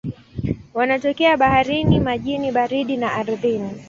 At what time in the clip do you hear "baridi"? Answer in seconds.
2.51-2.97